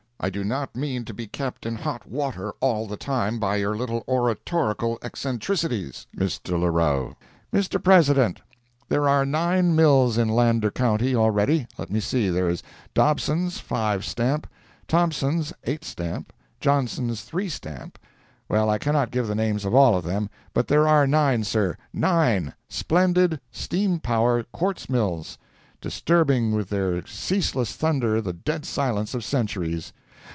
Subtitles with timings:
[0.23, 3.75] I do not mean to be kept in hot water all the time by your
[3.75, 6.59] little oratorical eccentricities." Mr.
[6.61, 7.83] Larrowe—"Mr.
[7.83, 8.39] President:
[8.87, 12.61] There are nine mills in Lander county already—let me see—there is
[12.93, 14.45] Dobson's, five stamp;
[14.87, 20.29] Thompson's, eight stamp; Johnson's, three stamp—well, I cannot give the names of all of them,
[20.53, 25.39] but there are nine, sir—NINE splendid, steam power quartz mills,
[25.81, 29.93] disturbing with their ceaseless thunder the dead silence of centuries!